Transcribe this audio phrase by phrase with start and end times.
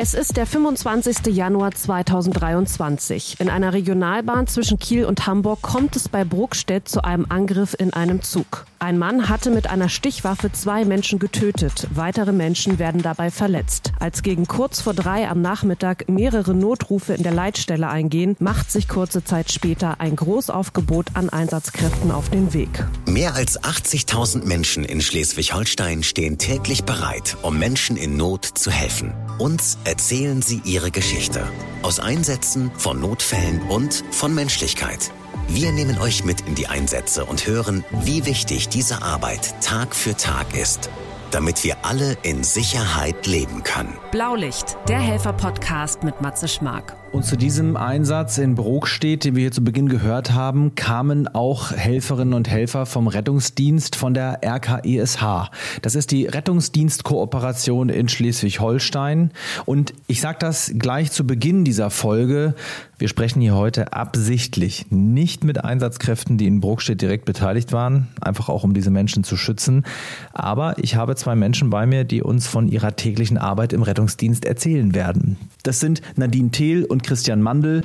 [0.00, 1.34] Es ist der 25.
[1.34, 3.40] Januar 2023.
[3.40, 7.92] In einer Regionalbahn zwischen Kiel und Hamburg kommt es bei Bruckstedt zu einem Angriff in
[7.92, 8.64] einem Zug.
[8.78, 11.88] Ein Mann hatte mit einer Stichwaffe zwei Menschen getötet.
[11.90, 13.92] Weitere Menschen werden dabei verletzt.
[13.98, 18.86] Als gegen kurz vor drei am Nachmittag mehrere Notrufe in der Leitstelle eingehen, macht sich
[18.86, 22.86] kurze Zeit später ein Großaufgebot an Einsatzkräften auf den Weg.
[23.06, 29.12] Mehr als 80.000 Menschen in Schleswig-Holstein stehen täglich bereit, um Menschen in Not zu helfen.
[29.38, 31.48] Uns erzählen sie ihre Geschichte.
[31.80, 35.10] Aus Einsätzen, von Notfällen und von Menschlichkeit.
[35.48, 40.14] Wir nehmen euch mit in die Einsätze und hören, wie wichtig diese Arbeit Tag für
[40.14, 40.90] Tag ist,
[41.30, 43.96] damit wir alle in Sicherheit leben können.
[44.12, 46.97] Blaulicht, der Helfer-Podcast mit Matze Schmark.
[47.10, 51.72] Und zu diesem Einsatz in Brokstedt, den wir hier zu Beginn gehört haben, kamen auch
[51.72, 55.50] Helferinnen und Helfer vom Rettungsdienst von der RKESH.
[55.80, 59.30] Das ist die Rettungsdienstkooperation in Schleswig-Holstein.
[59.64, 62.54] Und ich sage das gleich zu Beginn dieser Folge.
[62.98, 68.48] Wir sprechen hier heute absichtlich nicht mit Einsatzkräften, die in Brokstedt direkt beteiligt waren, einfach
[68.48, 69.84] auch um diese Menschen zu schützen.
[70.32, 74.44] Aber ich habe zwei Menschen bei mir, die uns von ihrer täglichen Arbeit im Rettungsdienst
[74.44, 75.36] erzählen werden.
[75.62, 77.82] Das sind Nadine Thiel und Christian Mandel,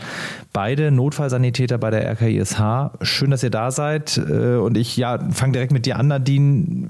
[0.51, 2.55] beide Notfallsanitäter bei der RKISH.
[3.01, 4.17] Schön, dass ihr da seid.
[4.17, 6.89] Äh, und ich ja, fange direkt mit dir an, Nadine.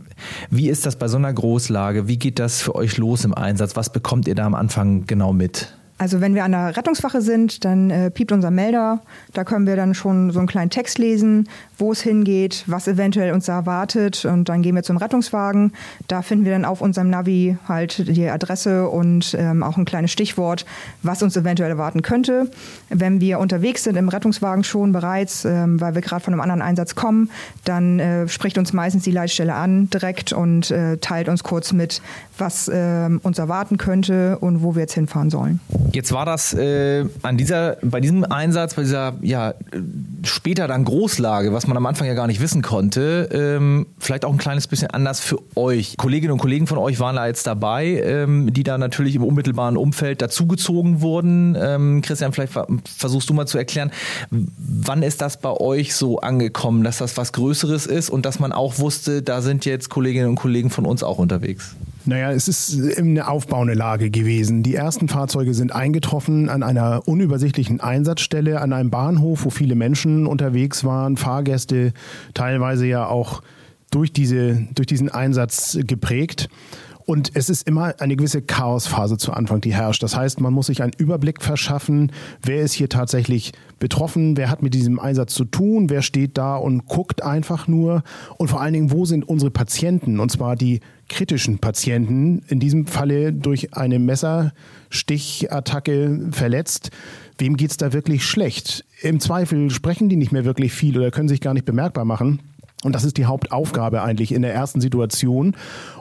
[0.49, 2.07] Wie ist das bei so einer Großlage?
[2.07, 3.75] Wie geht das für euch los im Einsatz?
[3.75, 5.73] Was bekommt ihr da am Anfang genau mit?
[6.03, 8.99] Also wenn wir an der Rettungswache sind, dann äh, piept unser Melder.
[9.31, 13.31] Da können wir dann schon so einen kleinen Text lesen, wo es hingeht, was eventuell
[13.31, 14.25] uns da erwartet.
[14.25, 15.71] Und dann gehen wir zum Rettungswagen.
[16.09, 20.11] Da finden wir dann auf unserem Navi halt die Adresse und ähm, auch ein kleines
[20.11, 20.65] Stichwort,
[21.03, 22.51] was uns eventuell erwarten könnte.
[22.89, 26.61] Wenn wir unterwegs sind im Rettungswagen schon bereits, ähm, weil wir gerade von einem anderen
[26.61, 27.29] Einsatz kommen,
[27.63, 32.01] dann äh, spricht uns meistens die Leitstelle an direkt und äh, teilt uns kurz mit,
[32.37, 35.61] was äh, uns erwarten könnte und wo wir jetzt hinfahren sollen.
[35.93, 39.53] Jetzt war das äh, an dieser, bei diesem Einsatz, bei dieser ja
[40.23, 44.31] später dann Großlage, was man am Anfang ja gar nicht wissen konnte, ähm, vielleicht auch
[44.31, 45.95] ein kleines bisschen anders für euch.
[45.97, 49.77] Kolleginnen und Kollegen von euch waren da jetzt dabei, ähm, die da natürlich im unmittelbaren
[49.77, 51.55] Umfeld dazugezogen wurden.
[51.61, 52.53] Ähm, Christian, vielleicht
[52.85, 53.91] versuchst du mal zu erklären,
[54.31, 58.51] wann ist das bei euch so angekommen, dass das was Größeres ist und dass man
[58.51, 61.75] auch wusste, da sind jetzt Kolleginnen und Kollegen von uns auch unterwegs?
[62.05, 64.61] Naja, es ist eine aufbauende Lage gewesen.
[64.61, 70.27] Die ersten Fahrzeuge sind eingetroffen an einer unübersichtlichen Einsatzstelle, an einem Bahnhof, wo viele Menschen
[70.27, 71.93] unterwegs waren, Fahrgäste,
[72.33, 73.41] teilweise ja auch
[73.91, 76.49] durch, diese, durch diesen Einsatz geprägt.
[77.05, 80.03] Und es ist immer eine gewisse Chaosphase zu Anfang, die herrscht.
[80.03, 84.63] Das heißt, man muss sich einen Überblick verschaffen, wer ist hier tatsächlich betroffen, wer hat
[84.63, 88.03] mit diesem Einsatz zu tun, wer steht da und guckt einfach nur.
[88.37, 90.19] Und vor allen Dingen, wo sind unsere Patienten?
[90.19, 90.79] Und zwar die
[91.13, 96.89] kritischen Patienten, in diesem Falle durch eine Messerstichattacke verletzt.
[97.37, 98.83] Wem geht es da wirklich schlecht?
[99.01, 102.39] Im Zweifel sprechen die nicht mehr wirklich viel oder können sich gar nicht bemerkbar machen.
[102.83, 105.55] Und das ist die Hauptaufgabe eigentlich in der ersten Situation.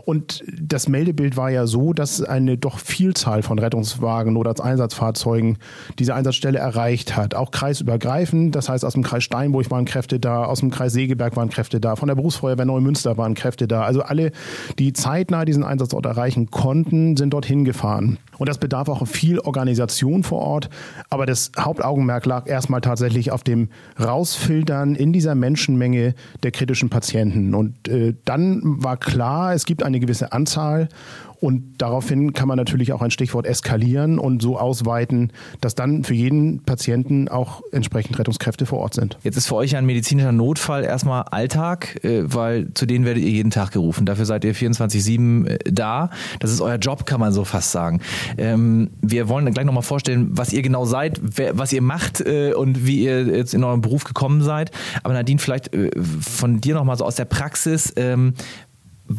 [0.05, 5.59] Und das Meldebild war ja so, dass eine doch Vielzahl von Rettungswagen oder Einsatzfahrzeugen
[5.99, 7.35] diese Einsatzstelle erreicht hat.
[7.35, 11.37] Auch kreisübergreifend, das heißt aus dem Kreis Steinburg waren Kräfte da, aus dem Kreis Segeberg
[11.37, 13.83] waren Kräfte da, von der Berufsfeuerwehr Neumünster waren Kräfte da.
[13.83, 14.33] Also alle,
[14.79, 18.19] die zeitnah diesen Einsatzort erreichen konnten, sind dorthin gefahren.
[18.39, 20.69] Und das bedarf auch viel Organisation vor Ort.
[21.11, 23.69] Aber das Hauptaugenmerk lag erstmal tatsächlich auf dem
[24.01, 27.55] Rausfiltern in dieser Menschenmenge der kritischen Patienten.
[27.55, 30.89] Und äh, dann war klar, es gibt eine gewisse Anzahl
[31.43, 36.15] und daraufhin kann man natürlich auch ein Stichwort eskalieren und so ausweiten, dass dann für
[36.15, 39.19] jeden Patienten auch entsprechend Rettungskräfte vor Ort sind.
[39.25, 43.31] Jetzt ist für euch ein medizinischer Notfall erstmal Alltag, äh, weil zu denen werdet ihr
[43.31, 44.07] jeden Tag gerufen.
[44.07, 46.11] Dafür seid ihr 24-7 äh, da.
[46.39, 48.03] Das ist euer Job, kann man so fast sagen.
[48.39, 51.21] Ähm, wir wollen gleich nochmal vorstellen, was ihr genau seid,
[51.55, 54.71] was ihr macht äh, und wie ihr jetzt in eurem Beruf gekommen seid.
[55.03, 55.71] Aber Nadine, vielleicht
[56.21, 57.93] von dir nochmal so aus der Praxis.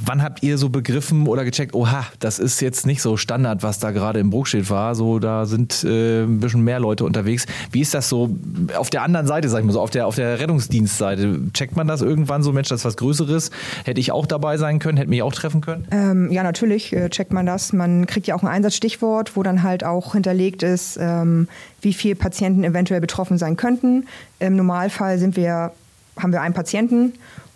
[0.06, 3.80] Wann habt ihr so begriffen oder gecheckt, oha, das ist jetzt nicht so Standard, was
[3.80, 7.46] da gerade im Bruchschild war, so da sind äh, ein bisschen mehr Leute unterwegs.
[7.72, 8.36] Wie ist das so
[8.76, 11.52] auf der anderen Seite, sag ich mal so, auf der, auf der Rettungsdienstseite?
[11.54, 13.52] Checkt man das irgendwann so, Mensch, das ist was Größeres?
[13.84, 15.88] Hätte ich auch dabei sein können, hätte mich auch treffen können?
[15.92, 17.74] Ähm, ja, natürlich äh, checkt man das.
[17.74, 21.48] Man kriegt ja auch ein Einsatzstichwort, wo dann halt auch hinterlegt ist, ähm,
[21.82, 24.08] wie viele Patienten eventuell betroffen sein könnten.
[24.40, 25.72] Im Normalfall sind wir,
[26.18, 27.14] haben wir einen Patienten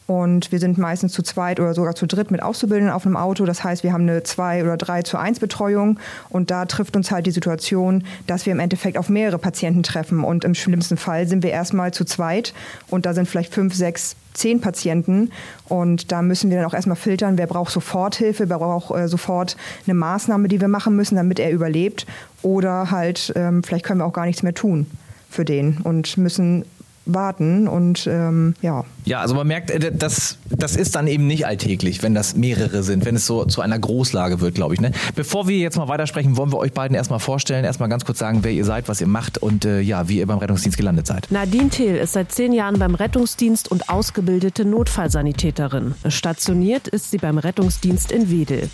[0.08, 3.46] Und wir sind meistens zu zweit oder sogar zu dritt mit Auszubildenden auf einem Auto.
[3.46, 6.00] Das heißt, wir haben eine 2 oder 3 zu 1 Betreuung.
[6.30, 10.24] Und da trifft uns halt die Situation, dass wir im Endeffekt auf mehrere Patienten treffen.
[10.24, 12.54] Und im schlimmsten Fall sind wir erstmal zu zweit.
[12.90, 15.32] Und da sind vielleicht fünf, sechs zehn Patienten
[15.68, 19.58] und da müssen wir dann auch erstmal filtern, wer braucht Soforthilfe, wer braucht äh, sofort
[19.86, 22.06] eine Maßnahme, die wir machen müssen, damit er überlebt
[22.44, 24.86] oder halt ähm, vielleicht können wir auch gar nichts mehr tun
[25.30, 26.66] für den und müssen
[27.08, 28.84] warten und ähm, ja.
[29.06, 32.84] Ja, also man merkt, äh, das, das ist dann eben nicht alltäglich, wenn das mehrere
[32.84, 34.82] sind, wenn es so zu einer Großlage wird, glaube ich.
[34.82, 34.92] Ne?
[35.16, 38.40] Bevor wir jetzt mal weitersprechen, wollen wir euch beiden erstmal vorstellen, erstmal ganz kurz sagen,
[38.44, 41.28] wer ihr seid, was ihr macht und äh, ja, wie ihr beim Rettungsdienst gelandet seid.
[41.32, 45.96] Nadine Thiel ist seit zehn Jahren beim Rettungsdienst und ausgebildete Notfallsanitäterin.
[46.08, 48.70] Stationiert ist sie beim Rettungsdienst in Wedel.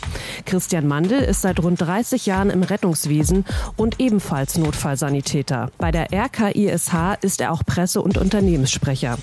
[0.46, 3.46] Christian Mandel ist seit rund 30 Jahren im Rettungswesen
[3.78, 5.70] und ebenfalls Notfallsanitäter.
[5.78, 9.18] Bei der RKISH ist er auch Presse- und Unternehmenssprecher.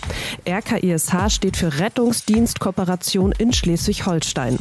[0.47, 4.59] RKISH steht für Rettungsdienst Kooperation in Schleswig-Holstein.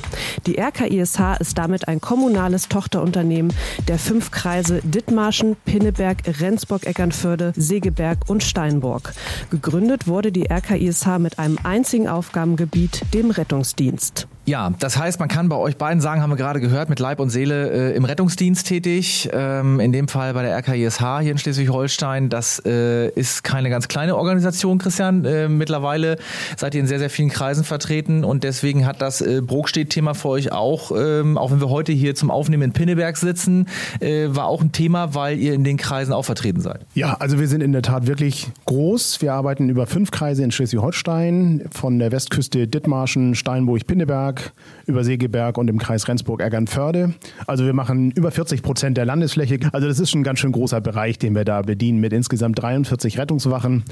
[0.48, 3.54] Die RKISH ist damit ein kommunales Tochterunternehmen
[3.90, 9.14] der fünf Kreise Dithmarschen, Pinneberg, Rendsburg, Eckernförde, Segeberg und Steinburg.
[9.50, 14.29] Gegründet wurde die RKISH mit einem einzigen Aufgabengebiet, dem Rettungsdienst.
[14.50, 17.20] Ja, das heißt, man kann bei euch beiden sagen, haben wir gerade gehört, mit Leib
[17.20, 19.30] und Seele äh, im Rettungsdienst tätig.
[19.32, 22.30] Ähm, in dem Fall bei der RKISH hier in Schleswig-Holstein.
[22.30, 25.24] Das äh, ist keine ganz kleine Organisation, Christian.
[25.24, 26.18] Äh, mittlerweile
[26.58, 30.30] seid ihr in sehr, sehr vielen Kreisen vertreten und deswegen hat das äh, Brokstedt-Thema für
[30.30, 33.68] euch auch, ähm, auch wenn wir heute hier zum Aufnehmen in Pinneberg sitzen,
[34.00, 36.88] äh, war auch ein Thema, weil ihr in den Kreisen auch vertreten seid.
[36.96, 39.22] Ja, also wir sind in der Tat wirklich groß.
[39.22, 44.39] Wir arbeiten über fünf Kreise in Schleswig-Holstein, von der Westküste Dithmarschen, Steinburg, Pinneberg
[44.86, 47.14] über Segeberg und im Kreis Rendsburg-Eckernförde.
[47.48, 49.60] Also wir machen über 40 Prozent der Landesfläche.
[49.72, 52.60] Also das ist schon ein ganz schön großer Bereich, den wir da bedienen mit insgesamt
[52.62, 53.84] 43 Rettungswachen,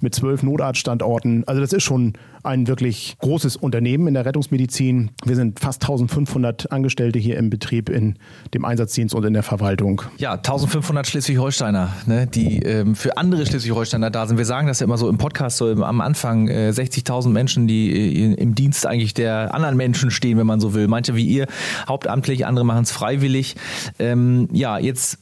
[0.00, 1.46] mit zwölf Notarztstandorten.
[1.46, 2.14] Also das ist schon
[2.44, 5.10] ein wirklich großes Unternehmen in der Rettungsmedizin.
[5.24, 8.16] Wir sind fast 1500 Angestellte hier im Betrieb in
[8.52, 10.02] dem Einsatzdienst und in der Verwaltung.
[10.18, 14.36] Ja, 1500 Schleswig-Holsteiner, ne, die ähm, für andere Schleswig-Holsteiner da sind.
[14.36, 17.90] Wir sagen das ja immer so im Podcast, so am Anfang, äh, 60.000 Menschen, die
[17.90, 20.88] äh, im Dienst eigentlich der anderen Menschen stehen, wenn man so will.
[20.88, 21.46] Manche wie ihr
[21.88, 23.56] hauptamtlich, andere machen es freiwillig.
[23.98, 25.18] Ähm, ja, jetzt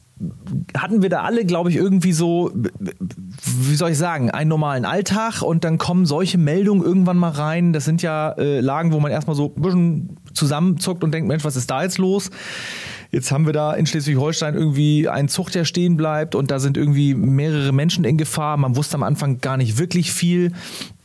[0.77, 5.41] hatten wir da alle, glaube ich, irgendwie so, wie soll ich sagen, einen normalen Alltag
[5.41, 7.73] und dann kommen solche Meldungen irgendwann mal rein.
[7.73, 11.43] Das sind ja äh, Lagen, wo man erstmal so ein bisschen zusammenzuckt und denkt, Mensch,
[11.43, 12.29] was ist da jetzt los?
[13.13, 16.77] Jetzt haben wir da in Schleswig-Holstein irgendwie einen Zug, der stehen bleibt und da sind
[16.77, 18.57] irgendwie mehrere Menschen in Gefahr.
[18.57, 20.51] Man wusste am Anfang gar nicht wirklich viel.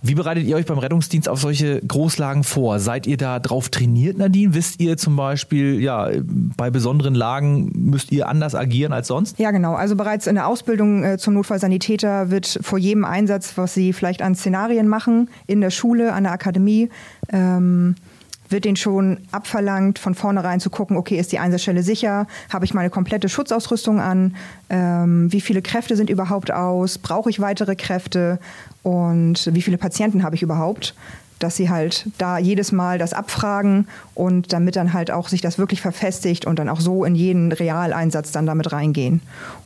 [0.01, 2.79] Wie bereitet ihr euch beim Rettungsdienst auf solche Großlagen vor?
[2.79, 4.55] Seid ihr da drauf trainiert, Nadine?
[4.55, 6.09] Wisst ihr zum Beispiel, ja,
[6.57, 9.39] bei besonderen Lagen müsst ihr anders agieren als sonst?
[9.39, 9.75] Ja, genau.
[9.75, 14.23] Also bereits in der Ausbildung äh, zum Notfallsanitäter wird vor jedem Einsatz, was sie vielleicht
[14.23, 16.89] an Szenarien machen, in der Schule, an der Akademie,
[17.31, 17.97] ähm,
[18.49, 22.27] wird denen schon abverlangt, von vornherein zu gucken, okay, ist die Einsatzstelle sicher?
[22.51, 24.37] Habe ich meine komplette Schutzausrüstung an?
[24.71, 26.99] Ähm, wie viele Kräfte sind überhaupt aus?
[26.99, 28.39] Brauche ich weitere Kräfte?
[28.83, 30.95] Und wie viele Patienten habe ich überhaupt?
[31.39, 35.59] Dass sie halt da jedes Mal das abfragen und damit dann halt auch sich das
[35.59, 39.21] wirklich verfestigt und dann auch so in jeden Realeinsatz dann damit reingehen.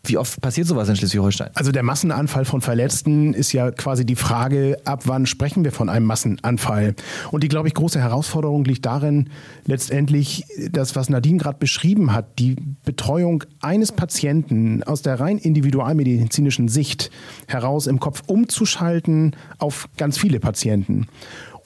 [0.05, 1.51] Wie oft passiert sowas in Schleswig-Holstein?
[1.55, 5.89] Also der Massenanfall von Verletzten ist ja quasi die Frage, ab wann sprechen wir von
[5.89, 6.95] einem Massenanfall?
[7.31, 9.31] Und die, glaube ich, große Herausforderung liegt darin,
[9.65, 16.69] letztendlich das, was Nadine gerade beschrieben hat, die Betreuung eines Patienten aus der rein individualmedizinischen
[16.69, 17.11] Sicht
[17.47, 21.07] heraus im Kopf umzuschalten auf ganz viele Patienten.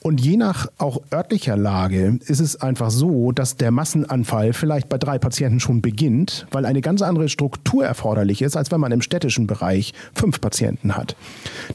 [0.01, 4.97] Und je nach auch örtlicher Lage ist es einfach so, dass der Massenanfall vielleicht bei
[4.97, 9.01] drei Patienten schon beginnt, weil eine ganz andere Struktur erforderlich ist, als wenn man im
[9.01, 11.15] städtischen Bereich fünf Patienten hat.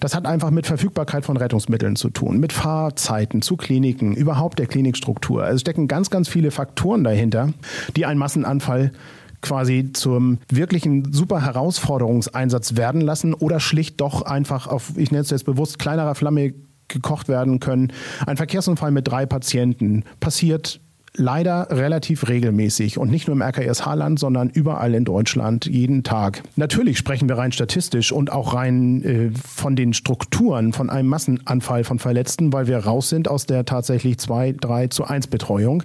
[0.01, 4.67] Das hat einfach mit Verfügbarkeit von Rettungsmitteln zu tun, mit Fahrzeiten zu Kliniken, überhaupt der
[4.67, 5.43] Klinikstruktur.
[5.43, 7.53] Also es stecken ganz, ganz viele Faktoren dahinter,
[7.97, 8.93] die einen Massenanfall
[9.43, 15.31] quasi zum wirklichen super Herausforderungseinsatz werden lassen oder schlicht doch einfach auf, ich nenne es
[15.31, 16.55] jetzt bewusst, kleinerer Flamme
[16.93, 17.93] gekocht werden können.
[18.27, 20.81] Ein Verkehrsunfall mit drei Patienten passiert
[21.15, 26.43] leider relativ regelmäßig und nicht nur im RKS-Land, sondern überall in Deutschland jeden Tag.
[26.57, 31.85] Natürlich sprechen wir rein statistisch und auch rein äh, von den Strukturen von einem Massenanfall
[31.85, 35.83] von Verletzten, weil wir raus sind aus der tatsächlich 2, 3 zu 1 Betreuung.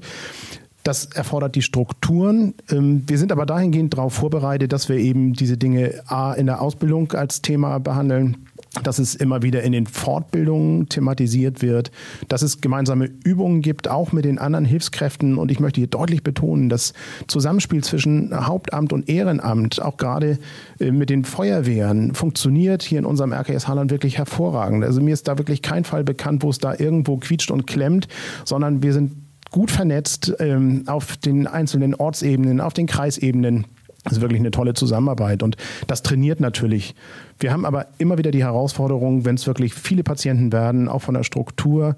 [0.84, 2.54] Das erfordert die Strukturen.
[2.72, 6.62] Ähm, wir sind aber dahingehend darauf vorbereitet, dass wir eben diese Dinge A in der
[6.62, 8.48] Ausbildung als Thema behandeln
[8.84, 11.91] dass es immer wieder in den Fortbildungen thematisiert wird,
[12.27, 15.38] dass es gemeinsame Übungen gibt, auch mit den anderen Hilfskräften.
[15.38, 16.93] Und ich möchte hier deutlich betonen, das
[17.27, 20.38] Zusammenspiel zwischen Hauptamt und Ehrenamt, auch gerade
[20.79, 24.84] äh, mit den Feuerwehren, funktioniert hier in unserem RKS Haaland wirklich hervorragend.
[24.84, 28.07] Also mir ist da wirklich kein Fall bekannt, wo es da irgendwo quietscht und klemmt,
[28.46, 29.13] sondern wir sind
[29.51, 33.65] gut vernetzt ähm, auf den einzelnen Ortsebenen, auf den Kreisebenen.
[34.08, 36.96] Das ist wirklich eine tolle Zusammenarbeit und das trainiert natürlich.
[37.40, 41.14] Wir haben aber immer wieder die Herausforderung, wenn es wirklich viele Patienten werden, auch von
[41.14, 41.96] der Struktur,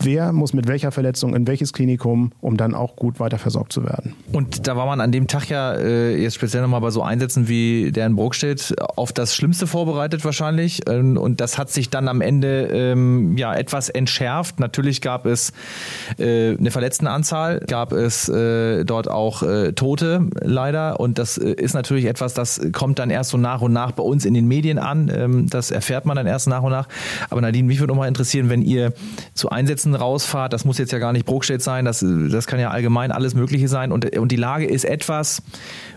[0.00, 3.84] wer muss mit welcher Verletzung in welches Klinikum, um dann auch gut weiter versorgt zu
[3.84, 4.14] werden.
[4.32, 7.48] Und da war man an dem Tag ja äh, jetzt speziell nochmal bei so Einsätzen
[7.48, 10.82] wie der in Brokstedt auf das Schlimmste vorbereitet wahrscheinlich.
[10.88, 14.60] Ähm, und das hat sich dann am Ende ähm, ja etwas entschärft.
[14.60, 15.52] Natürlich gab es
[16.18, 21.00] äh, eine Verletztenanzahl, gab es äh, dort auch äh, Tote leider.
[21.00, 24.02] Und das äh, ist natürlich etwas, das kommt dann erst so nach und nach bei
[24.02, 25.10] uns in den Medien an.
[25.14, 26.88] Ähm, das erfährt man dann erst nach und nach.
[27.28, 28.92] Aber Nadine, mich würde nochmal interessieren, wenn ihr
[29.34, 32.70] zu Einsätzen Rausfahrt, das muss jetzt ja gar nicht Brokstedt sein, das, das kann ja
[32.70, 35.42] allgemein alles Mögliche sein und, und die Lage ist etwas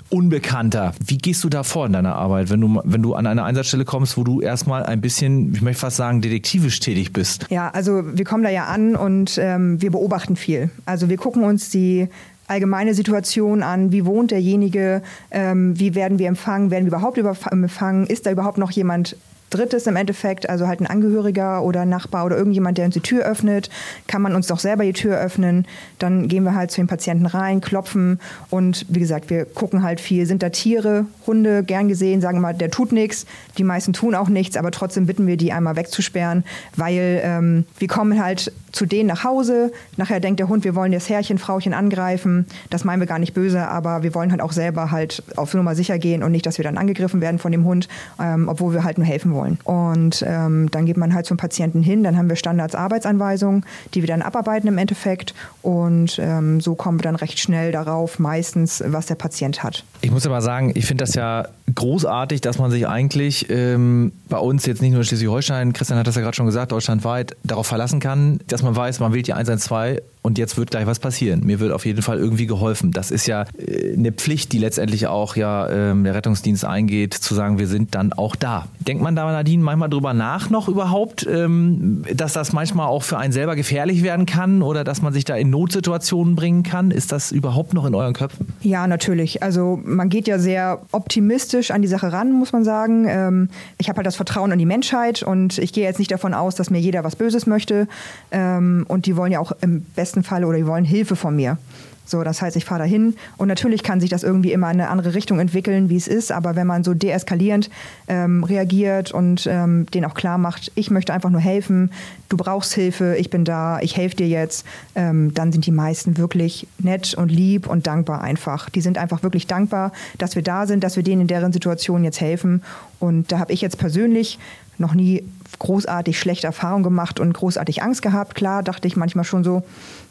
[0.10, 0.94] unbekannter.
[1.04, 3.86] Wie gehst du da vor in deiner Arbeit, wenn du, wenn du an eine Einsatzstelle
[3.86, 7.48] kommst, wo du erstmal ein bisschen, ich möchte fast sagen, detektivisch tätig bist?
[7.50, 10.70] Ja, also wir kommen da ja an und ähm, wir beobachten viel.
[10.86, 12.08] Also wir gucken uns die
[12.48, 18.06] allgemeine Situation an, wie wohnt derjenige, ähm, wie werden wir empfangen, werden wir überhaupt empfangen,
[18.06, 19.16] ist da überhaupt noch jemand
[19.54, 23.26] Drittes im Endeffekt, also halt ein Angehöriger oder Nachbar oder irgendjemand, der uns die Tür
[23.26, 23.70] öffnet,
[24.08, 25.66] kann man uns doch selber die Tür öffnen.
[26.00, 28.20] Dann gehen wir halt zu den Patienten rein, klopfen
[28.50, 30.26] und wie gesagt, wir gucken halt viel.
[30.26, 33.26] Sind da Tiere, Hunde, gern gesehen, sagen wir mal, der tut nichts.
[33.58, 36.44] Die meisten tun auch nichts, aber trotzdem bitten wir die einmal wegzusperren,
[36.76, 39.72] weil ähm, wir kommen halt zu denen nach Hause.
[39.96, 42.46] Nachher denkt der Hund, wir wollen das Herrchen, Frauchen angreifen.
[42.70, 45.76] Das meinen wir gar nicht böse, aber wir wollen halt auch selber halt auf Nummer
[45.76, 47.88] sicher gehen und nicht, dass wir dann angegriffen werden von dem Hund,
[48.20, 49.60] ähm, obwohl wir halt nur helfen wollen.
[49.64, 54.02] Und ähm, dann geht man halt zum Patienten hin, dann haben wir Standards Arbeitsanweisungen, die
[54.02, 55.34] wir dann abarbeiten im Endeffekt.
[55.62, 59.86] Und ähm, so kommen wir dann recht schnell darauf, meistens, was der Patient hat.
[60.02, 64.38] Ich muss aber sagen, ich finde das ja großartig, dass man sich eigentlich ähm, bei
[64.38, 67.68] uns jetzt nicht nur in Schleswig-Holstein, Christian hat das ja gerade schon gesagt, deutschlandweit darauf
[67.68, 71.42] verlassen kann, dass man weiß, man wählt die 112 und jetzt wird gleich was passieren.
[71.44, 72.92] Mir wird auf jeden Fall irgendwie geholfen.
[72.92, 77.36] Das ist ja äh, eine Pflicht, die letztendlich auch ja ähm, der Rettungsdienst eingeht, zu
[77.36, 78.66] sagen, wir sind dann auch da.
[78.80, 83.18] Denkt man da, Nadine, manchmal drüber nach noch überhaupt, ähm, dass das manchmal auch für
[83.18, 86.90] einen selber gefährlich werden kann oder dass man sich da in Notsituationen bringen kann?
[86.90, 88.54] Ist das überhaupt noch in euren Köpfen?
[88.62, 89.44] Ja, natürlich.
[89.44, 93.06] Also man geht ja sehr optimistisch an die Sache ran, muss man sagen.
[93.10, 96.34] Ähm, ich habe halt das Vertrauen in die Menschheit und ich gehe jetzt nicht davon
[96.34, 97.88] aus, dass mir jeder was Böses möchte.
[98.32, 101.58] Und die wollen ja auch im besten besten Fall oder die wollen Hilfe von mir.
[102.06, 104.90] So, das heißt, ich fahre dahin und natürlich kann sich das irgendwie immer in eine
[104.90, 107.70] andere Richtung entwickeln, wie es ist, aber wenn man so deeskalierend
[108.10, 111.92] ähm, reagiert und ähm, denen auch klar macht, ich möchte einfach nur helfen,
[112.28, 114.66] du brauchst Hilfe, ich bin da, ich helfe dir jetzt,
[114.96, 118.70] ähm, dann sind die meisten wirklich nett und lieb und dankbar einfach.
[118.70, 122.04] Die sind einfach wirklich dankbar, dass wir da sind, dass wir denen in deren Situation
[122.04, 122.64] jetzt helfen
[123.00, 124.40] und da habe ich jetzt persönlich
[124.78, 125.24] noch nie
[125.60, 128.36] großartig schlechte Erfahrungen gemacht und großartig Angst gehabt.
[128.36, 129.64] Klar, dachte ich manchmal schon so,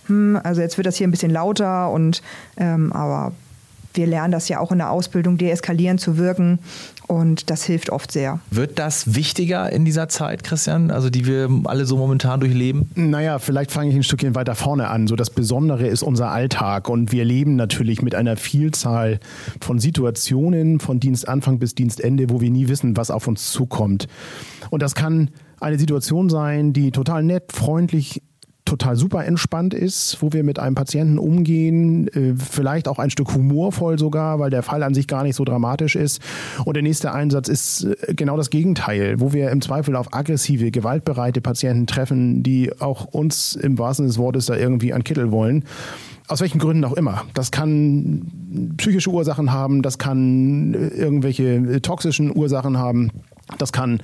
[0.07, 2.23] hm, also jetzt wird das hier ein bisschen lauter und
[2.57, 3.33] ähm, aber
[3.95, 6.59] wir lernen das ja auch in der Ausbildung, deeskalierend zu wirken.
[7.09, 8.41] Und das hilft oft sehr.
[8.51, 12.91] Wird das wichtiger in dieser Zeit, Christian, also die wir alle so momentan durchleben?
[12.95, 15.07] Naja, vielleicht fange ich ein Stückchen weiter vorne an.
[15.07, 19.21] So das Besondere ist unser Alltag und wir leben natürlich mit einer Vielzahl
[19.61, 24.07] von Situationen von Dienstanfang bis Dienstende, wo wir nie wissen, was auf uns zukommt.
[24.71, 25.31] Und das kann
[25.61, 28.23] eine Situation sein, die total nett, freundlich
[28.73, 33.35] total super entspannt ist, wo wir mit einem Patienten umgehen, äh, vielleicht auch ein Stück
[33.35, 36.23] humorvoll sogar, weil der Fall an sich gar nicht so dramatisch ist.
[36.65, 40.71] Und der nächste Einsatz ist äh, genau das Gegenteil, wo wir im Zweifel auf aggressive,
[40.71, 45.65] gewaltbereite Patienten treffen, die auch uns im wahrsten des Wortes da irgendwie an Kittel wollen.
[46.29, 47.25] Aus welchen Gründen auch immer.
[47.35, 53.11] Das kann psychische Ursachen haben, das kann äh, irgendwelche toxischen Ursachen haben,
[53.59, 54.01] das kann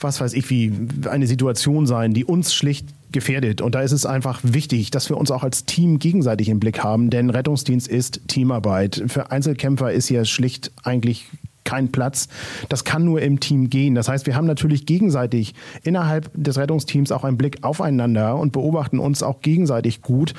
[0.00, 0.72] was weiß ich, wie
[1.08, 3.60] eine Situation sein, die uns schlicht gefährdet.
[3.60, 6.82] Und da ist es einfach wichtig, dass wir uns auch als Team gegenseitig im Blick
[6.82, 9.02] haben, denn Rettungsdienst ist Teamarbeit.
[9.06, 11.26] Für Einzelkämpfer ist hier schlicht eigentlich
[11.68, 12.28] kein Platz.
[12.70, 13.94] Das kann nur im Team gehen.
[13.94, 18.98] Das heißt, wir haben natürlich gegenseitig innerhalb des Rettungsteams auch einen Blick aufeinander und beobachten
[18.98, 20.32] uns auch gegenseitig gut.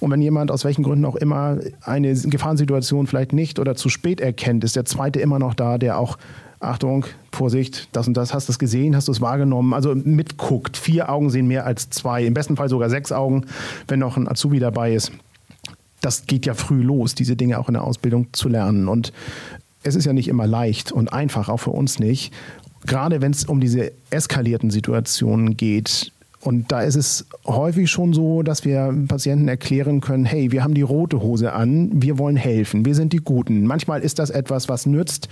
[0.00, 4.20] Und wenn jemand aus welchen Gründen auch immer eine Gefahrensituation vielleicht nicht oder zu spät
[4.20, 6.18] erkennt, ist der zweite immer noch da, der auch
[6.58, 9.74] Achtung, Vorsicht, das und das, hast du es gesehen, hast du es wahrgenommen?
[9.74, 10.76] Also mitguckt.
[10.76, 13.44] Vier Augen sehen mehr als zwei, im besten Fall sogar sechs Augen,
[13.88, 15.12] wenn noch ein Azubi dabei ist.
[16.00, 18.88] Das geht ja früh los, diese Dinge auch in der Ausbildung zu lernen.
[18.88, 19.12] Und
[19.82, 22.32] es ist ja nicht immer leicht und einfach, auch für uns nicht.
[22.86, 28.42] gerade wenn es um diese eskalierten Situationen geht, und da ist es häufig schon so,
[28.42, 32.84] dass wir Patienten erklären können, hey, wir haben die rote Hose an, wir wollen helfen,
[32.84, 33.66] wir sind die Guten.
[33.66, 35.30] Manchmal ist das etwas, was nützt,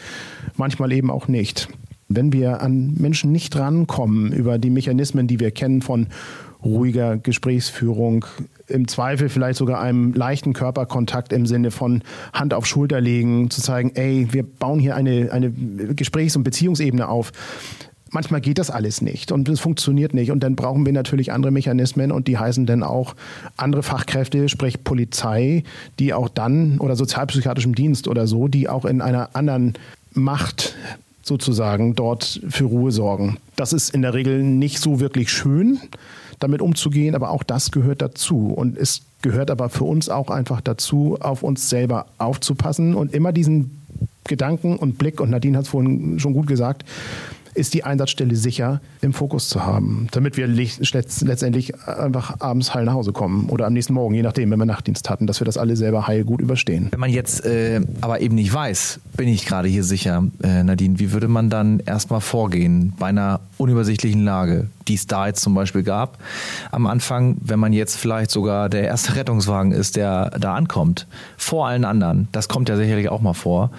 [0.57, 1.69] manchmal eben auch nicht.
[2.17, 6.09] Wenn wir an Menschen nicht rankommen über die Mechanismen, die wir kennen von
[6.65, 8.25] ruhiger Gesprächsführung,
[8.69, 12.03] im Zweifel vielleicht sogar einem leichten Körperkontakt im Sinne von
[12.33, 17.09] Hand auf Schulter legen, zu zeigen, ey, wir bauen hier eine, eine Gesprächs- und Beziehungsebene
[17.09, 17.33] auf.
[18.11, 20.31] Manchmal geht das alles nicht und es funktioniert nicht.
[20.31, 23.15] Und dann brauchen wir natürlich andere Mechanismen und die heißen dann auch
[23.57, 25.65] andere Fachkräfte, sprich Polizei,
[25.99, 29.75] die auch dann oder sozialpsychiatrischem Dienst oder so, die auch in einer anderen
[30.13, 30.75] Macht
[31.23, 33.39] sozusagen dort für Ruhe sorgen.
[33.57, 35.79] Das ist in der Regel nicht so wirklich schön,
[36.39, 38.49] damit umzugehen, aber auch das gehört dazu.
[38.49, 43.33] Und es gehört aber für uns auch einfach dazu, auf uns selber aufzupassen und immer
[43.33, 43.79] diesen
[44.25, 46.85] Gedanken und Blick, und Nadine hat es vorhin schon gut gesagt,
[47.55, 52.95] ist die Einsatzstelle sicher im Fokus zu haben, damit wir letztendlich einfach abends heil nach
[52.95, 55.59] Hause kommen oder am nächsten Morgen, je nachdem, wenn wir Nachtdienst hatten, dass wir das
[55.59, 56.89] alle selber heil gut überstehen.
[56.91, 60.99] Wenn man jetzt äh, aber eben nicht weiß, bin ich gerade hier sicher, äh, Nadine,
[60.99, 65.55] wie würde man dann erstmal vorgehen bei einer unübersichtlichen Lage, die es da jetzt zum
[65.55, 66.19] Beispiel gab
[66.71, 71.67] am Anfang, wenn man jetzt vielleicht sogar der erste Rettungswagen ist, der da ankommt, vor
[71.67, 73.71] allen anderen, das kommt ja sicherlich auch mal vor.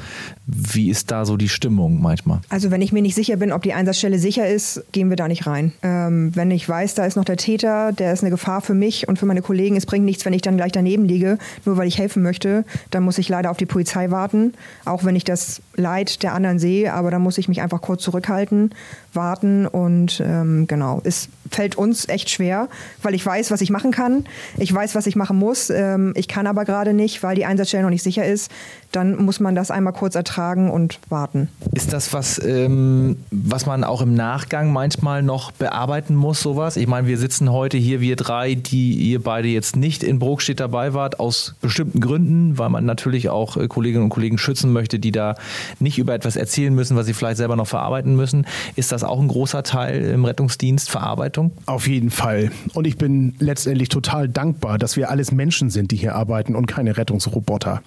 [0.46, 2.40] Wie ist da so die Stimmung manchmal?
[2.50, 5.30] Also wenn ich mir nicht sicher bin, ob die Einsatzstelle sicher ist, gehen wir da
[5.30, 5.72] nicht rein.
[5.82, 9.08] Ähm, wenn ich weiß, da ist noch der Täter, der ist eine Gefahr für mich
[9.08, 11.88] und für meine Kollegen, es bringt nichts, wenn ich dann gleich daneben liege, nur weil
[11.88, 15.62] ich helfen möchte, dann muss ich leider auf die Polizei warten, auch wenn ich das
[15.76, 18.74] Leid der anderen sehe, aber da muss ich mich einfach kurz zurückhalten,
[19.14, 22.68] warten und ähm, genau, es fällt uns echt schwer,
[23.02, 24.26] weil ich weiß, was ich machen kann,
[24.58, 27.84] ich weiß, was ich machen muss, ähm, ich kann aber gerade nicht, weil die Einsatzstelle
[27.84, 28.52] noch nicht sicher ist,
[28.92, 31.50] dann muss man das einmal kurz ertragen und warten.
[31.74, 36.78] Ist das was, ähm, was man auch im Nachgang manchmal noch bearbeiten muss, sowas?
[36.78, 40.60] Ich meine, wir sitzen heute hier, wir drei, die ihr beide jetzt nicht in Brokstedt
[40.60, 45.00] dabei wart, aus bestimmten Gründen, weil man natürlich auch äh, Kolleginnen und Kollegen schützen möchte,
[45.00, 45.36] die da
[45.80, 48.46] nicht über etwas erzählen müssen, was sie vielleicht selber noch verarbeiten müssen.
[48.76, 51.43] Ist das auch ein großer Teil im Rettungsdienst, Verarbeitung?
[51.66, 52.52] Auf jeden Fall.
[52.74, 56.66] Und ich bin letztendlich total dankbar, dass wir alles Menschen sind, die hier arbeiten und
[56.68, 57.82] keine Rettungsroboter.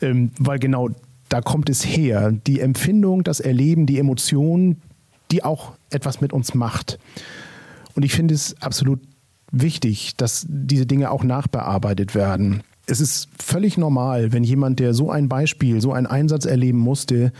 [0.00, 0.90] Ähm, weil genau
[1.28, 2.32] da kommt es her.
[2.32, 4.76] Die Empfindung, das Erleben, die Emotion,
[5.30, 6.98] die auch etwas mit uns macht.
[7.94, 9.00] Und ich finde es absolut
[9.50, 12.62] wichtig, dass diese Dinge auch nachbearbeitet werden.
[12.86, 17.32] Es ist völlig normal, wenn jemand, der so ein Beispiel, so einen Einsatz erleben musste,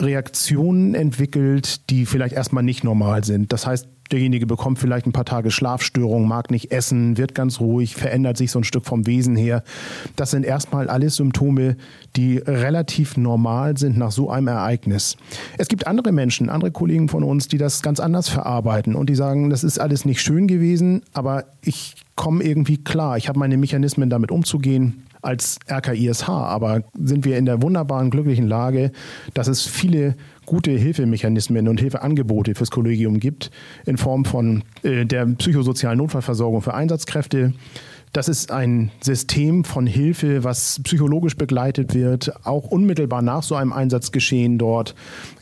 [0.00, 3.52] Reaktionen entwickelt, die vielleicht erstmal nicht normal sind.
[3.52, 7.94] Das heißt, derjenige bekommt vielleicht ein paar Tage Schlafstörungen, mag nicht essen, wird ganz ruhig,
[7.94, 9.62] verändert sich so ein Stück vom Wesen her.
[10.16, 11.76] Das sind erstmal alles Symptome,
[12.16, 15.16] die relativ normal sind nach so einem Ereignis.
[15.58, 19.14] Es gibt andere Menschen, andere Kollegen von uns, die das ganz anders verarbeiten und die
[19.14, 23.56] sagen, das ist alles nicht schön gewesen, aber ich komme irgendwie klar, ich habe meine
[23.56, 28.92] Mechanismen damit umzugehen als RKISH, aber sind wir in der wunderbaren, glücklichen Lage,
[29.32, 33.50] dass es viele gute Hilfemechanismen und Hilfeangebote fürs Kollegium gibt,
[33.86, 37.52] in Form von äh, der psychosozialen Notfallversorgung für Einsatzkräfte.
[38.12, 43.72] Das ist ein System von Hilfe, was psychologisch begleitet wird, auch unmittelbar nach so einem
[43.72, 44.94] Einsatzgeschehen dort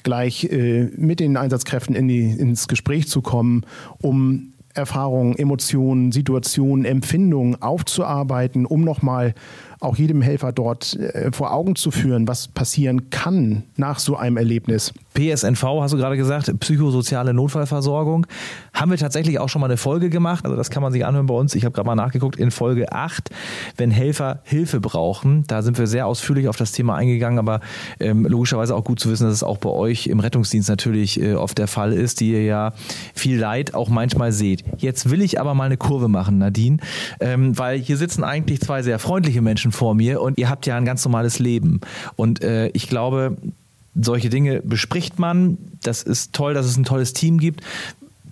[0.05, 3.67] gleich äh, mit den Einsatzkräften in die, ins Gespräch zu kommen,
[4.01, 9.35] um Erfahrungen, Emotionen, Situationen, Empfindungen aufzuarbeiten, um nochmal
[9.83, 14.37] auch jedem Helfer dort äh, vor Augen zu führen, was passieren kann nach so einem
[14.37, 14.93] Erlebnis.
[15.15, 18.27] PSNV, hast du gerade gesagt, psychosoziale Notfallversorgung.
[18.73, 20.45] Haben wir tatsächlich auch schon mal eine Folge gemacht.
[20.45, 21.55] Also das kann man sich anhören bei uns.
[21.55, 23.31] Ich habe gerade mal nachgeguckt in Folge 8,
[23.77, 25.45] wenn Helfer Hilfe brauchen.
[25.47, 27.61] Da sind wir sehr ausführlich auf das Thema eingegangen, aber
[28.01, 31.35] ähm, logischerweise auch gut zu wissen, dass es auch bei euch im Rettungsdienst natürlich äh,
[31.35, 32.73] oft der Fall ist, die ihr ja
[33.15, 34.65] viel Leid auch manchmal seht.
[34.79, 36.79] Jetzt will ich aber mal eine Kurve machen, Nadine,
[37.21, 40.77] ähm, weil hier sitzen eigentlich zwei sehr freundliche Menschen vor mir und ihr habt ja
[40.77, 41.81] ein ganz normales Leben.
[42.17, 43.37] Und äh, ich glaube,
[43.95, 45.59] solche Dinge bespricht man.
[45.83, 47.63] Das ist toll, dass es ein tolles Team gibt.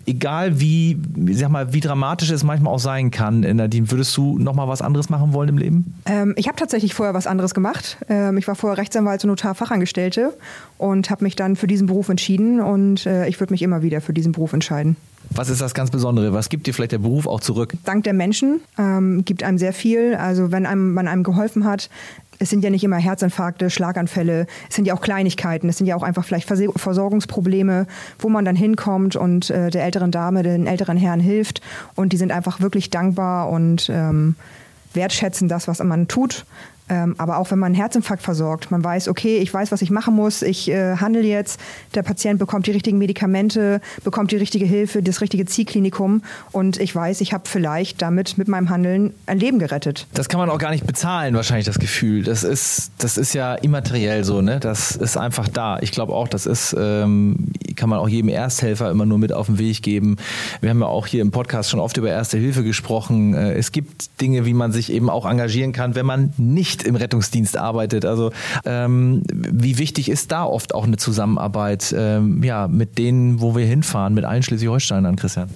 [0.07, 0.98] Egal wie,
[1.33, 4.81] sag mal, wie dramatisch es manchmal auch sein kann, Nadine, würdest du noch mal was
[4.81, 5.94] anderes machen wollen im Leben?
[6.07, 7.98] Ähm, ich habe tatsächlich vorher was anderes gemacht.
[8.09, 10.33] Ähm, ich war vorher Rechtsanwalt und Notarfachangestellte
[10.79, 14.00] und habe mich dann für diesen Beruf entschieden und äh, ich würde mich immer wieder
[14.00, 14.96] für diesen Beruf entscheiden.
[15.31, 16.33] Was ist das ganz Besondere?
[16.33, 17.75] Was gibt dir vielleicht der Beruf auch zurück?
[17.85, 20.14] Dank der Menschen ähm, gibt einem sehr viel.
[20.16, 21.88] Also wenn einem, man einem geholfen hat,
[22.40, 25.95] es sind ja nicht immer Herzinfarkte, Schlaganfälle, es sind ja auch Kleinigkeiten, es sind ja
[25.95, 27.87] auch einfach vielleicht Versorgungsprobleme,
[28.19, 31.61] wo man dann hinkommt und äh, der älteren Dame, den älteren Herren hilft
[31.95, 34.37] und die sind einfach wirklich dankbar und ähm,
[34.95, 36.47] wertschätzen das, was man tut.
[36.90, 39.90] Ähm, aber auch wenn man einen Herzinfarkt versorgt, man weiß, okay, ich weiß, was ich
[39.90, 41.61] machen muss, ich äh, handle jetzt,
[41.94, 46.94] der Patient bekommt die richtigen Medikamente, bekommt die richtige Hilfe, das richtige Zielklinikum und ich
[46.94, 50.09] weiß, ich habe vielleicht damit mit meinem Handeln ein Leben gerettet.
[50.14, 52.24] Das kann man auch gar nicht bezahlen, wahrscheinlich das Gefühl.
[52.24, 54.59] Das ist, das ist ja immateriell so, ne?
[54.59, 55.79] Das ist einfach da.
[55.81, 59.46] Ich glaube auch, das ist, ähm, kann man auch jedem Ersthelfer immer nur mit auf
[59.46, 60.16] den Weg geben.
[60.61, 63.35] Wir haben ja auch hier im Podcast schon oft über Erste Hilfe gesprochen.
[63.35, 66.88] Äh, es gibt Dinge, wie man sich eben auch engagieren kann, wenn man nicht nicht
[66.88, 68.05] im Rettungsdienst arbeitet.
[68.05, 68.33] Also
[68.64, 73.64] ähm, wie wichtig ist da oft auch eine Zusammenarbeit ähm, ja, mit denen, wo wir
[73.66, 75.49] hinfahren, mit allen Schleswig-Holsteinern, Christian?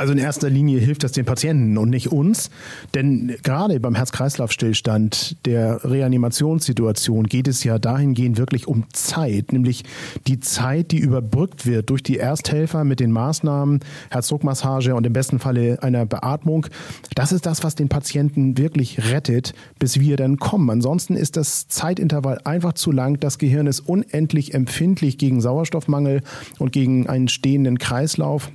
[0.00, 2.48] Also in erster Linie hilft das den Patienten und nicht uns.
[2.94, 9.84] Denn gerade beim Herz-Kreislauf-Stillstand der Reanimationssituation geht es ja dahingehend wirklich um Zeit, nämlich
[10.26, 15.38] die Zeit, die überbrückt wird durch die Ersthelfer mit den Maßnahmen, Herzdruckmassage und im besten
[15.38, 16.66] Falle einer Beatmung.
[17.14, 20.70] Das ist das, was den Patienten wirklich rettet, bis wir dann kommen.
[20.70, 23.20] Ansonsten ist das Zeitintervall einfach zu lang.
[23.20, 26.22] Das Gehirn ist unendlich empfindlich gegen Sauerstoffmangel
[26.58, 28.50] und gegen einen stehenden Kreislauf.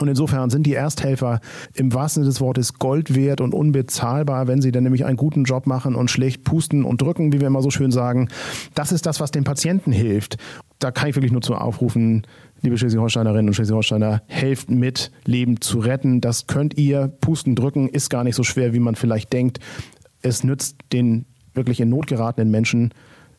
[0.00, 1.40] Und insofern sind die Ersthelfer
[1.74, 5.44] im wahrsten Sinne des Wortes Gold wert und unbezahlbar, wenn sie dann nämlich einen guten
[5.44, 8.28] Job machen und schlecht pusten und drücken, wie wir immer so schön sagen.
[8.74, 10.36] Das ist das, was dem Patienten hilft.
[10.80, 12.26] Da kann ich wirklich nur zu aufrufen,
[12.60, 16.20] liebe Schleswig-Holsteinerinnen und Schleswig-Holsteiner, helft mit, Leben zu retten.
[16.20, 17.08] Das könnt ihr.
[17.20, 19.60] Pusten, drücken ist gar nicht so schwer, wie man vielleicht denkt.
[20.22, 22.92] Es nützt den wirklich in Not geratenen Menschen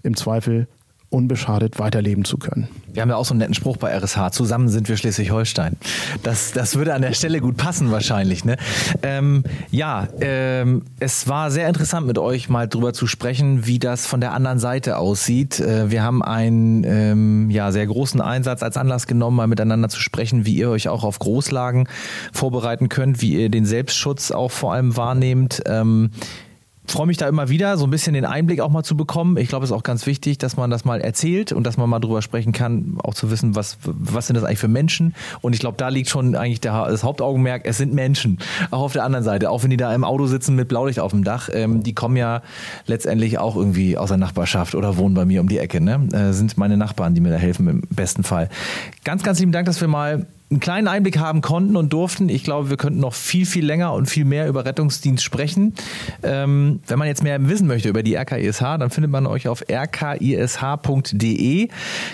[0.03, 0.67] im Zweifel
[1.09, 2.67] unbeschadet weiterleben zu können.
[2.91, 4.31] Wir haben ja auch so einen netten Spruch bei RSH.
[4.31, 5.77] Zusammen sind wir Schleswig-Holstein.
[6.23, 8.45] Das, das würde an der Stelle gut passen wahrscheinlich.
[8.45, 8.57] Ne?
[9.03, 14.05] Ähm, ja, ähm, es war sehr interessant mit euch mal drüber zu sprechen, wie das
[14.05, 15.59] von der anderen Seite aussieht.
[15.59, 19.99] Äh, wir haben einen ähm, ja, sehr großen Einsatz als Anlass genommen, mal miteinander zu
[19.99, 21.87] sprechen, wie ihr euch auch auf Großlagen
[22.33, 25.61] vorbereiten könnt, wie ihr den Selbstschutz auch vor allem wahrnehmt.
[26.87, 29.37] Freue mich da immer wieder, so ein bisschen den Einblick auch mal zu bekommen.
[29.37, 31.89] Ich glaube, es ist auch ganz wichtig, dass man das mal erzählt und dass man
[31.89, 35.15] mal drüber sprechen kann, auch zu wissen, was, was sind das eigentlich für Menschen.
[35.41, 38.39] Und ich glaube, da liegt schon eigentlich der, das Hauptaugenmerk, es sind Menschen.
[38.71, 41.11] Auch auf der anderen Seite, auch wenn die da im Auto sitzen mit Blaulicht auf
[41.11, 42.41] dem Dach, ähm, die kommen ja
[42.85, 45.81] letztendlich auch irgendwie aus der Nachbarschaft oder wohnen bei mir um die Ecke.
[45.81, 46.07] Ne?
[46.13, 48.49] Äh, sind meine Nachbarn, die mir da helfen im besten Fall.
[49.03, 52.29] Ganz, ganz lieben Dank, dass wir mal einen kleinen Einblick haben konnten und durften.
[52.29, 55.73] Ich glaube, wir könnten noch viel, viel länger und viel mehr über Rettungsdienst sprechen.
[56.23, 59.65] Ähm, wenn man jetzt mehr wissen möchte über die RKISH, dann findet man euch auf
[59.69, 60.07] rkish.de.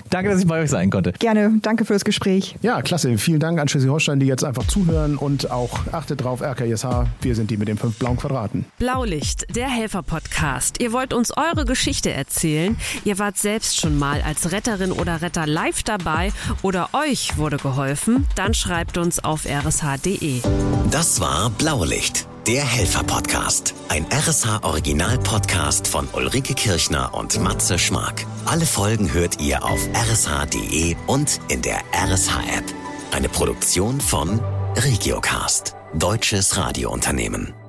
[0.10, 1.12] Danke, dass ich bei euch sein konnte.
[1.19, 2.56] Gerne, danke für das Gespräch.
[2.63, 3.15] Ja, klasse.
[3.19, 6.86] Vielen Dank an Schleswig-Holstein, die jetzt einfach zuhören und auch achtet drauf, RKISH,
[7.21, 8.65] wir sind die mit den fünf blauen Quadraten.
[8.80, 10.82] Blaulicht, der Helfer-Podcast.
[10.82, 12.75] Ihr wollt uns eure Geschichte erzählen.
[13.06, 16.32] Ihr wart selbst schon mal als Retterin oder Retter live dabei
[16.63, 20.41] oder euch wurde geholfen dann schreibt uns auf rsh.de.
[20.89, 23.73] Das war Blaulicht, der Helfer-Podcast.
[23.89, 28.25] Ein RSH-Original-Podcast von Ulrike Kirchner und Matze Schmark.
[28.45, 32.65] Alle Folgen hört ihr auf rsh.de und in der RSH-App.
[33.11, 34.39] Eine Produktion von
[34.75, 37.61] Regiocast, deutsches Radiounternehmen.